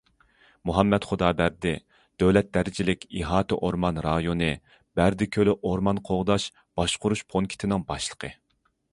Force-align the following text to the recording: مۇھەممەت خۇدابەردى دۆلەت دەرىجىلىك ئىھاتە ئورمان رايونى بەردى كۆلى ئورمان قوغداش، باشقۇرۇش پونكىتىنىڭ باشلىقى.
مۇھەممەت 0.67 1.03
خۇدابەردى 1.07 1.73
دۆلەت 2.21 2.47
دەرىجىلىك 2.57 3.03
ئىھاتە 3.19 3.59
ئورمان 3.67 3.99
رايونى 4.05 4.49
بەردى 5.01 5.27
كۆلى 5.35 5.55
ئورمان 5.59 6.01
قوغداش، 6.09 6.47
باشقۇرۇش 6.81 7.23
پونكىتىنىڭ 7.35 7.85
باشلىقى. 7.93 8.31